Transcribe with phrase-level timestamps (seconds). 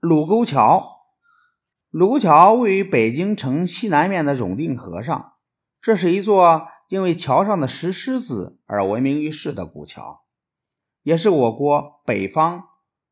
[0.00, 1.06] 卢沟桥，
[1.90, 5.32] 卢沟桥位于北京城西南面的永定河上，
[5.80, 10.22] 这是一座因为桥上的石狮子而闻名于世的古桥，
[11.02, 12.68] 也是我国北方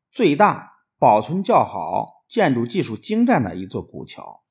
[0.09, 4.45] 最大、保存较好、建筑技术精湛的一座古桥。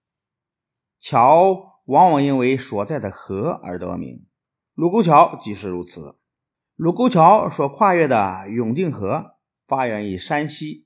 [1.00, 4.26] 桥往往因为所在的河而得名，
[4.74, 6.18] 卢沟桥即是如此。
[6.74, 10.85] 卢沟桥所跨越的永定河发源于山西，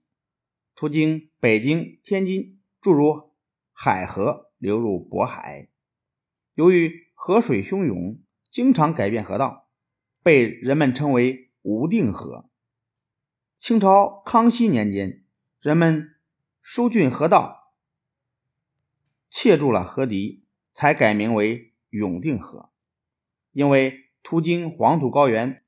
[0.80, 3.32] 途经北京、天津，注入
[3.70, 5.68] 海河，流入渤海。
[6.54, 8.18] 由于河水汹涌，
[8.50, 9.68] 经常改变河道，
[10.22, 12.48] 被人们称为无定河。
[13.58, 15.22] 清朝康熙年间，
[15.60, 16.14] 人们
[16.62, 17.74] 疏浚河道，
[19.28, 22.70] 切筑了河堤，才改名为永定河。
[23.52, 25.62] 因为途经黄土高原。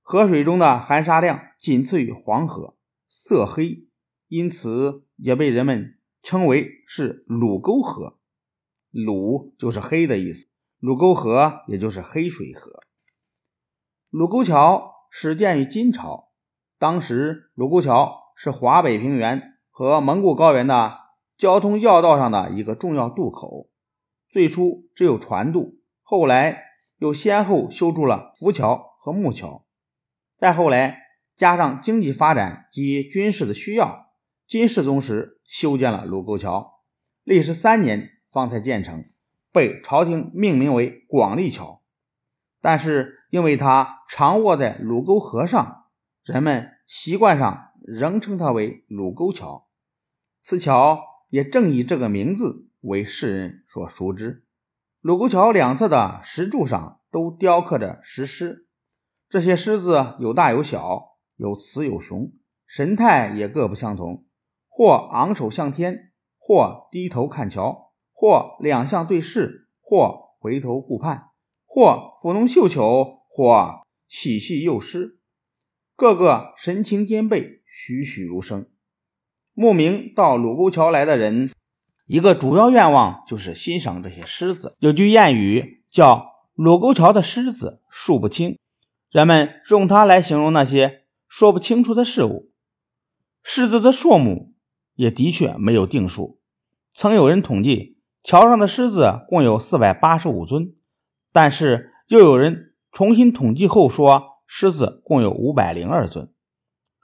[0.00, 3.86] 河水中的含沙量仅次于黄河，色黑，
[4.28, 8.18] 因此也被人们称为是鲁沟河。
[8.90, 10.46] 鲁就是黑的意思，
[10.78, 12.82] 鲁沟河也就是黑水河。
[14.10, 16.30] 卢沟桥始建于金朝，
[16.78, 20.98] 当时卢沟桥是华北平原和蒙古高原的
[21.36, 23.70] 交通要道上的一个重要渡口。
[24.30, 26.64] 最初只有船渡，后来
[26.98, 29.66] 又先后修筑了浮桥和木桥。
[30.36, 30.98] 再后来，
[31.34, 34.07] 加上经济发展及军事的需要，
[34.48, 36.80] 金世宗时修建了卢沟桥，
[37.22, 39.04] 历时三年方才建成，
[39.52, 41.82] 被朝廷命名为广利桥。
[42.62, 45.84] 但是因为它常卧在卢沟河上，
[46.24, 49.68] 人们习惯上仍称它为卢沟桥。
[50.40, 54.46] 此桥也正以这个名字为世人所熟知。
[55.02, 58.66] 卢沟桥两侧的石柱上都雕刻着石狮。
[59.28, 62.32] 这些狮子有大有小，有雌有雄，
[62.66, 64.24] 神态也各不相同，
[64.78, 71.30] 或昂首向天，或低头看桥，或两相对视，或回头顾盼，
[71.66, 75.18] 或抚弄绣球，或嬉戏幼狮，
[75.96, 78.68] 个个神情兼备，栩栩如生。
[79.52, 81.50] 慕名到卢沟桥来的人，
[82.06, 84.76] 一个主要愿望就是欣赏这些狮子。
[84.78, 88.56] 有句谚语叫“卢沟桥的狮子数不清”。
[89.10, 92.52] 人们用它来形容那些说不清楚的事物。
[93.42, 94.47] 狮子的数目
[94.98, 96.40] 也的确没有定数。
[96.92, 100.74] 曾有人统计，桥上的狮子共有四百八十五尊，
[101.32, 106.28] 但是又有人重新统计后说，狮子共有五百零二尊。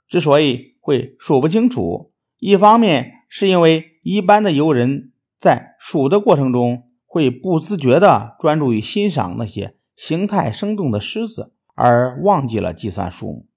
[0.07, 11.53] 之所以会数不清楚，一方面是因为一般的游人在数的过程中会不自觉地专注于欣赏那些形态生动的狮子。
[11.77, 13.47] 而忘记了计算数目。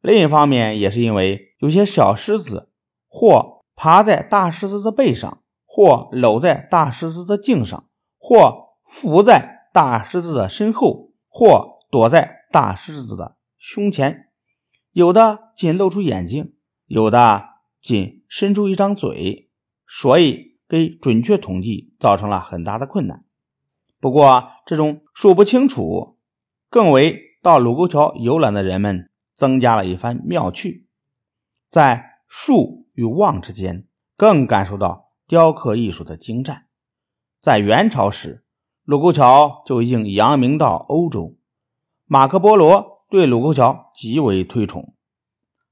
[0.00, 2.70] 另一方面，也是因为有些小狮子
[3.08, 14.30] 或爬在大狮子的背上，或搂在大狮子的颈上，或伏在大狮子的身后，或躲在大狮子的胸前。
[14.90, 16.54] 有的仅露出眼睛，
[16.86, 17.50] 有的
[17.80, 19.48] 仅伸出一张嘴，
[19.86, 23.24] 所以给准确统计造成了很大的困难。
[24.00, 26.18] 不过，这种数不清楚，
[26.68, 27.26] 更为。
[27.40, 30.88] 到卢沟桥游览的人们增加了一番妙趣，
[31.70, 36.66] 在数与望之间，更感受到雕刻艺术的精湛。
[37.40, 38.44] 在元朝时，
[38.84, 41.36] 卢沟桥就已经扬名到欧洲。
[42.04, 44.94] 马可·波罗对卢沟桥极为推崇，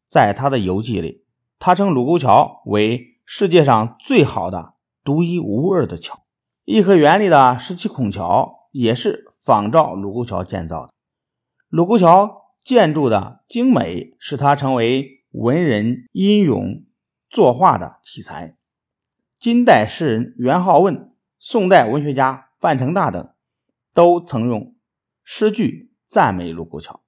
[0.09, 1.25] 在他的游记里，
[1.59, 4.75] 他称卢沟桥为世界上最好的、
[5.05, 6.23] 独一无二的桥。
[6.65, 10.93] 颐和园里的十七孔桥也是仿照卢沟桥建造的。
[11.69, 16.87] 卢沟桥建筑的精美，使它成为文人英勇
[17.29, 18.57] 作画的题材。
[19.39, 23.35] 金代诗人元好问、宋代文学家范成大等，
[23.93, 24.75] 都曾用
[25.23, 27.05] 诗句赞美卢沟桥。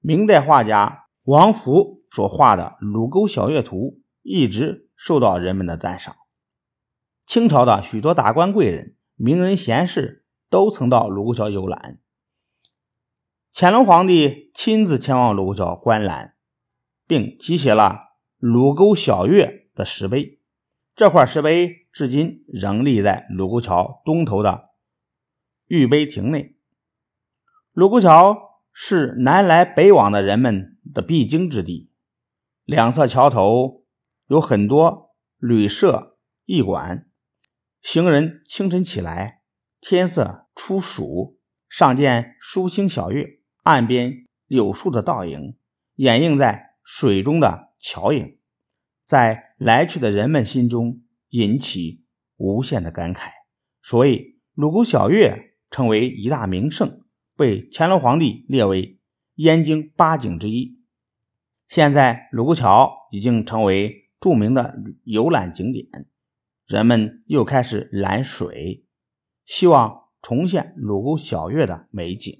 [0.00, 3.76] 明代画家王福所画的《卢沟晓月图》
[4.20, 6.14] 一直受到人们的赞赏。
[7.26, 11.98] 清朝的许多达官贵人、名人贤士都曾到卢沟桥游览。
[13.54, 16.33] 乾隆皇帝亲自前往卢沟桥观览，
[17.06, 17.82] 并题写了
[18.38, 20.40] 《卢沟晓月》的石碑。
[20.94, 24.70] 这块石碑至今仍立在卢沟桥东头的
[25.66, 26.56] 御碑亭内。
[27.72, 31.90] 卢沟桥是南来北往的人们的必经之地，
[32.64, 33.84] 两侧桥头
[34.28, 37.08] 有很多旅社驿馆。
[37.82, 39.42] 行人清晨起来，
[39.80, 43.40] 天色初曙，上见疏星晓月。
[43.64, 45.56] 岸边柳树的倒影，
[45.94, 48.38] 掩映在水中的桥影，
[49.04, 51.00] 在来去的人们心中
[51.30, 52.04] 引起
[52.36, 53.30] 无限的感慨，
[53.82, 57.00] 所以鲁沟小月成为一大名胜，
[57.36, 59.00] 被乾隆皇帝列为
[59.36, 60.78] 燕京八景之一。
[61.66, 65.88] 现在鲁沟桥已经成为著名的游览景点，
[66.66, 68.84] 人们又开始览水，
[69.44, 72.32] 希望重现鲁沟小月的美景。